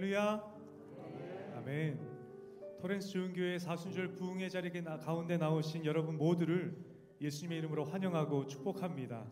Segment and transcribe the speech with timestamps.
[0.00, 0.42] 할렐루야.
[1.58, 2.00] 아멘.
[2.80, 6.74] 토렌스 좋은교회 사순절 부흥의 자리 가운데 나오신 여러분 모두를
[7.20, 9.26] 예수님의 이름으로 환영하고 축복합니다.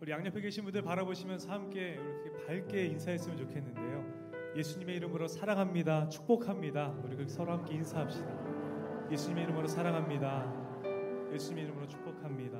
[0.00, 4.52] 우리 양옆에 계신 분들 바라보시면서 함께 이렇게 밝게 인사했으면 좋겠는데요.
[4.56, 6.08] 예수님의 이름으로 사랑합니다.
[6.08, 7.00] 축복합니다.
[7.04, 9.08] 우리 그 서로 함께 인사합시다.
[9.12, 11.30] 예수님의 이름으로 사랑합니다.
[11.32, 12.58] 예수님의 이름으로 축복합니다.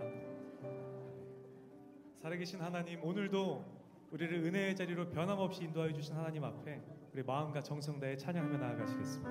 [2.23, 3.65] 살아계신 하나님 오늘도
[4.13, 9.31] 우리를 은혜의 자리로 변함없이 인도하여 주신 하나님 앞에 우리 마음과 정성 다해 찬양하며 나아가시겠습니다.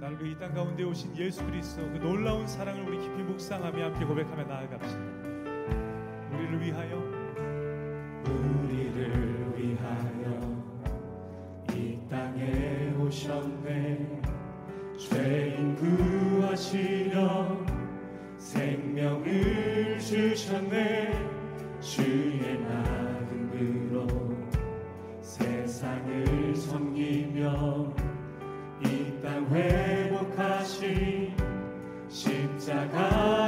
[0.00, 4.44] 나를 위해 이땅 가운데 오신 예수 그리스도 그 놀라운 사랑을 우리 깊이 묵상하며 함께 고백하며
[4.44, 5.00] 나아갑시다.
[6.32, 7.15] 우리를 위하여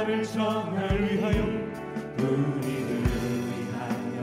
[0.09, 1.43] 십자가를 정말 위하여
[2.17, 3.03] 우리를
[3.45, 4.17] 위하여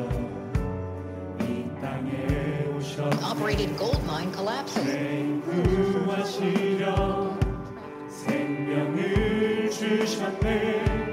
[1.41, 4.85] 이 땅에 오셨 Operated gold mine collapses.
[6.05, 7.39] 구하시려
[8.09, 11.06] 생명을 주셨네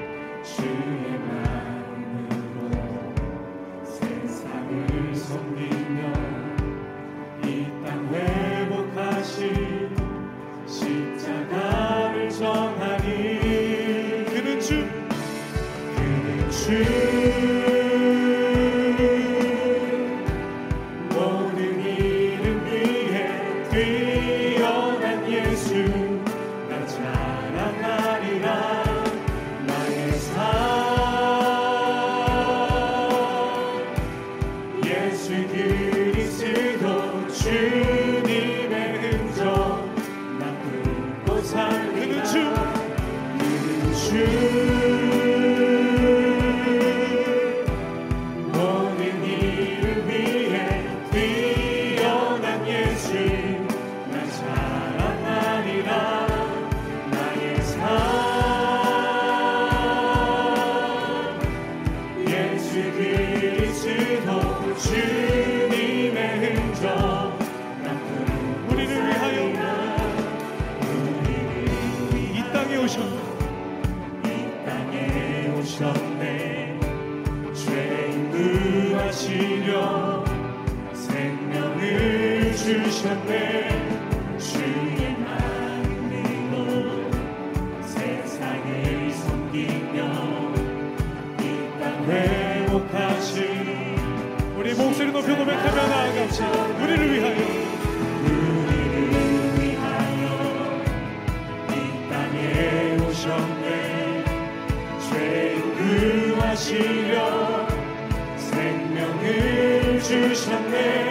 [110.14, 111.10] 주셨네.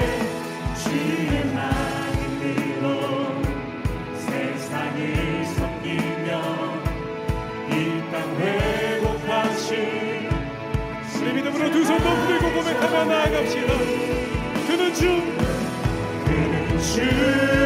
[0.84, 3.42] 주의 마음으로
[4.16, 6.28] 세상을 섬기며
[7.68, 9.72] 이땅 회복하신
[11.20, 13.72] 우리 믿음으로 두 손 높이고 고백하며 나아갑시다.
[14.68, 15.00] 그는 주.
[16.24, 17.61] 그는 주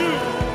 [0.00, 0.49] 그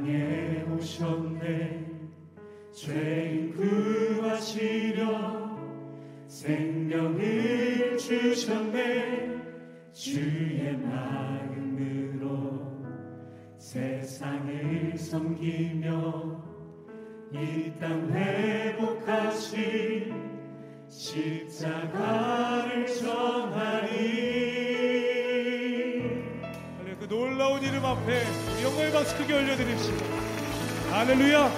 [0.00, 1.84] 땅에 오셨네.
[2.72, 5.04] 죄인 구하시려
[6.26, 9.28] 생명을 주셨네.
[9.92, 12.22] 주의 마음으로
[13.58, 16.40] 세상을 섬기며
[17.34, 19.58] 이 땅 회복하신
[20.88, 24.30] 십자가를 전하리.
[27.09, 28.23] 놀라운 이름 앞에
[28.63, 30.05] 영광의 박수 크게 올려드립시다
[30.91, 31.51] 할렐루야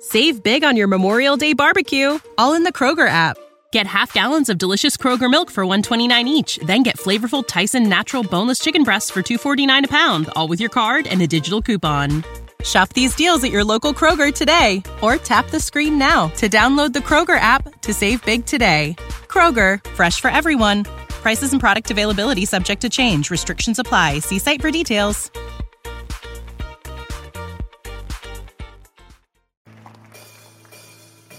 [0.00, 3.36] Save big on your Memorial Day barbecue, all in the Kroger app.
[3.72, 8.22] Get half gallons of delicious Kroger milk for 129 each, then get flavorful Tyson natural
[8.22, 12.24] boneless chicken breasts for 249 a pound, all with your card and a digital coupon.
[12.64, 16.92] Shop these deals at your local Kroger today or tap the screen now to download
[16.92, 18.96] the Kroger app to save big today.
[19.28, 20.84] Kroger, fresh for everyone.
[21.22, 23.30] Prices and product availability subject to change.
[23.30, 24.18] Restrictions apply.
[24.18, 25.30] See site for details.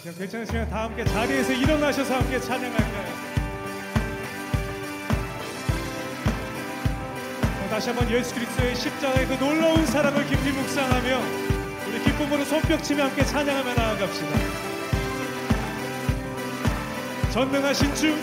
[0.02, 3.33] 그냥 괜찮으시면 다 함께 자리에서 일어나셔서 함께 찬양할까요?
[7.75, 11.21] 다시 한번 예수 그리스도의 십자가의 그 놀라운 사랑을 깊이 묵상하며
[11.89, 14.31] 우리 기쁨으로 손뼉치며 함께 찬양하며 나아갑시다.
[17.33, 18.17] 전능하신 주,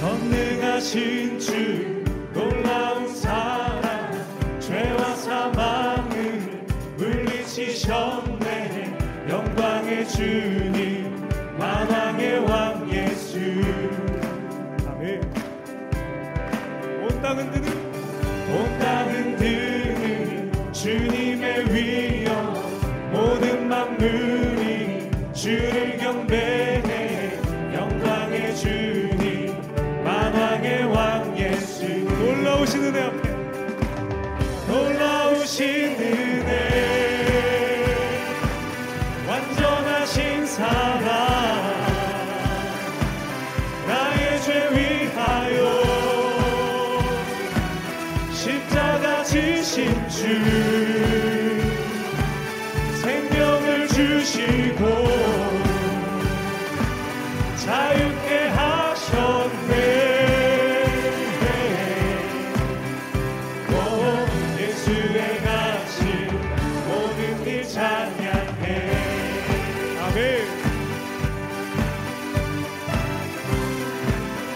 [0.00, 8.98] 전능하신 주 놀라운 사랑 죄와 사망을 물리치셨네
[9.28, 13.38] 영광의 주님 만왕의 왕 예수
[14.88, 15.22] 아멘.
[17.04, 17.73] 온 땅은 드는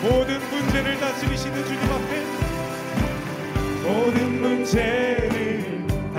[0.00, 2.24] 모든 문제를 다스리시는 주님 앞에
[3.82, 5.17] 모든 문제를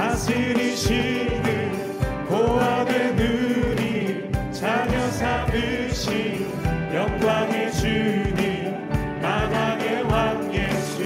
[0.10, 6.48] 다스리시는 보아된 우리 자녀 삼으신
[6.92, 8.90] 영광의 주님
[9.22, 11.04] 만왕의 왕 예수.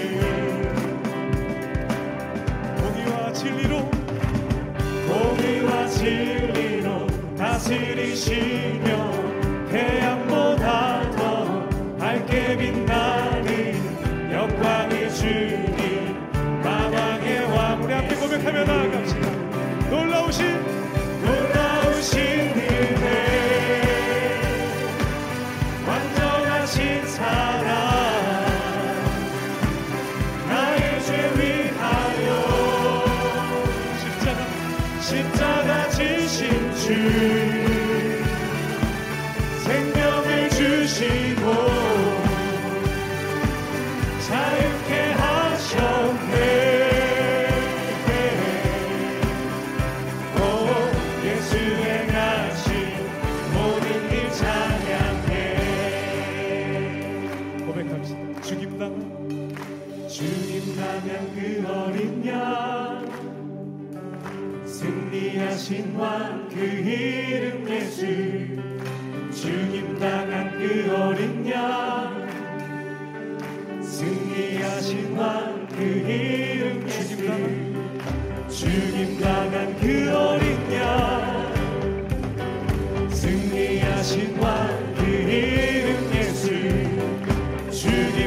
[2.78, 3.92] 공의와 진리로
[5.10, 7.06] 공의와 진리로
[7.38, 8.83] 다스리시며
[65.64, 68.02] 승리하신 왕 그 이름 예수.
[69.32, 72.28] 주님 당한 그 어린 양.
[73.82, 77.16] 승리하신 왕 그 이름 예수.
[78.50, 81.48] 주님 당한 그 어린 양.
[83.10, 86.50] 승리하신 왕 그 이름 예수.
[87.72, 88.23] 주님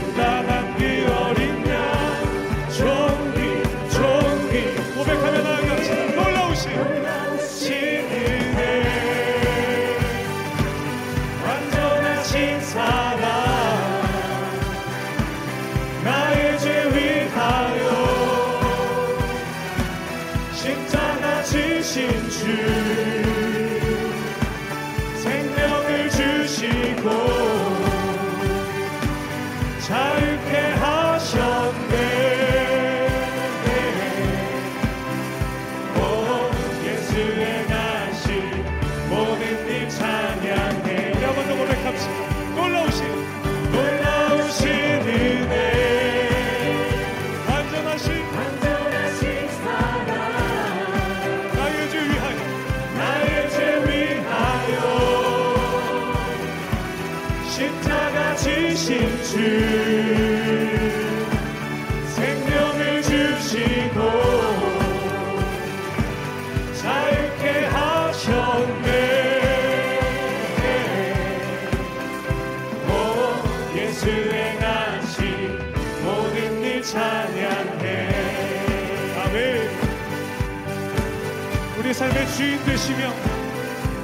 [81.96, 83.10] 삶의 주인 되시며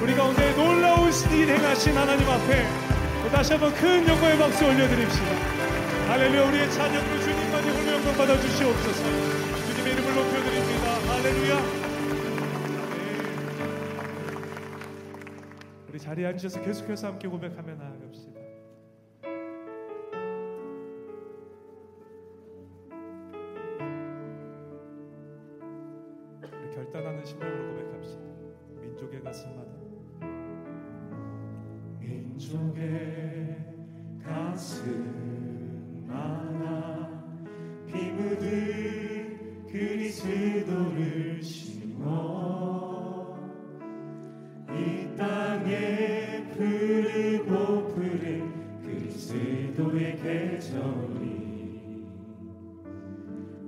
[0.01, 2.65] 우리 가운데 놀라운 일 행하신 하나님 앞에
[3.29, 5.25] 다시 한번 큰 영광의 박수 올려드립시다.
[6.07, 9.03] 할렐루야 우리의 찬양으로 주님만이 홀로 영광 받아주시옵소서
[9.67, 11.13] 주님의 이름을 높여드립니다.
[11.13, 11.61] 할렐루야
[12.89, 13.13] 네.
[15.89, 18.42] 우리 자리에 앉으셔서 계속해서 함께 고백하며 나아갑시다.
[49.73, 51.33] 기도의 계절이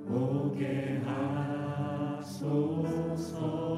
[0.07, 1.01] 오게
[2.13, 3.74] 하소서.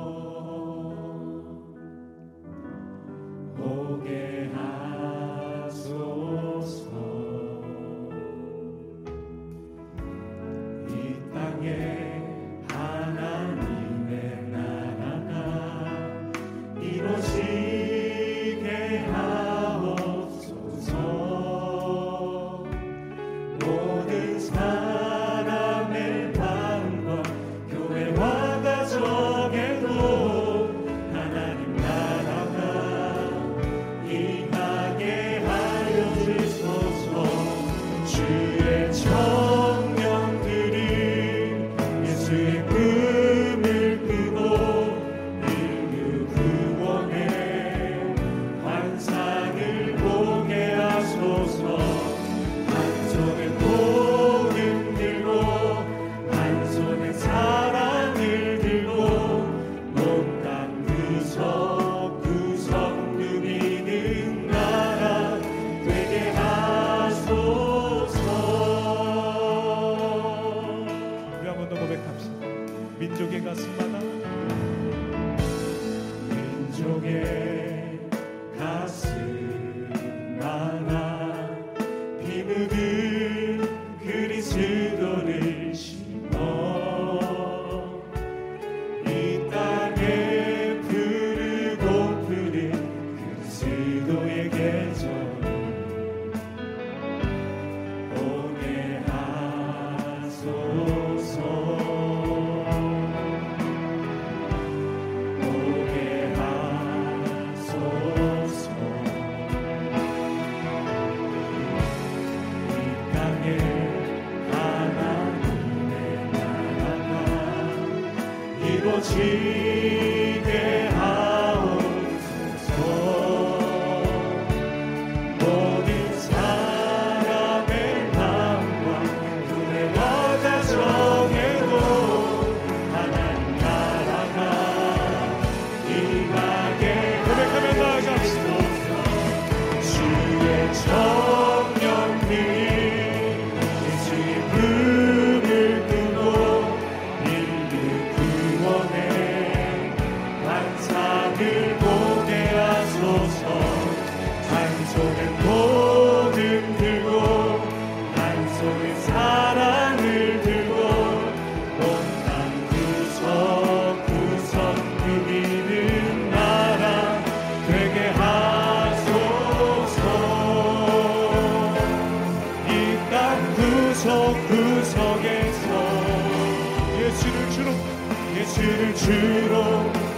[179.07, 179.55] 주로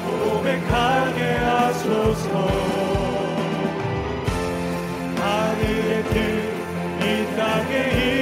[0.04, 2.32] 고백하게 하소서.
[5.16, 7.72] 하늘의 뜻이 땅에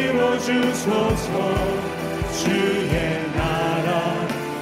[0.10, 1.32] 이루어주소서.
[2.44, 3.90] 주의 나라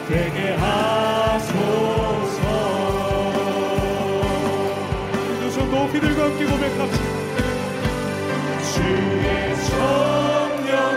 [0.07, 2.43] 되게 하소서.
[5.11, 7.03] 우도, 손 높이 들고 함께 고백합시다.
[8.75, 9.55] 주의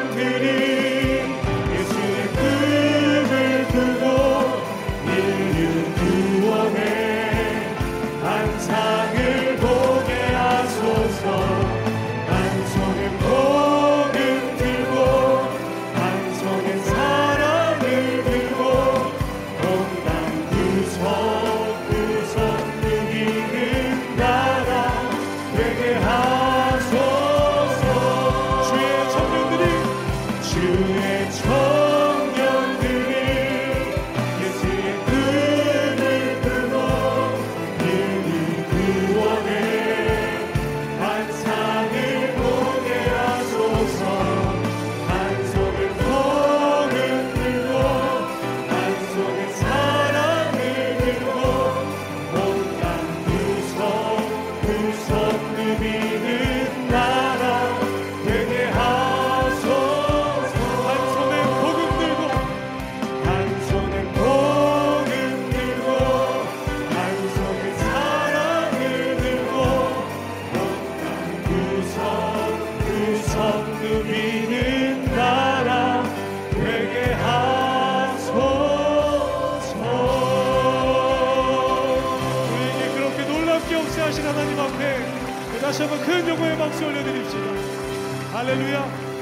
[0.04, 0.87] 청년들이
[86.07, 87.37] 큰 영광의 박수 올려드립시다.
[88.33, 89.13] 할렐루야.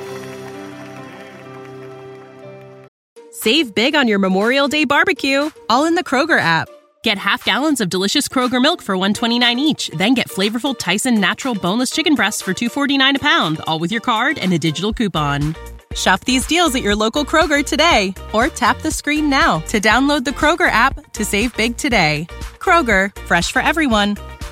[3.31, 6.69] Save big on your Memorial Day barbecue, all in the Kroger app.
[7.03, 11.55] Get half gallons of delicious Kroger milk for 129 each, then get flavorful Tyson natural
[11.55, 15.55] boneless chicken breasts for 249 a pound, all with your card and a digital coupon.
[15.95, 20.23] Shop these deals at your local Kroger today or tap the screen now to download
[20.23, 22.27] the Kroger app to save big today.
[22.59, 24.15] Kroger, fresh for everyone.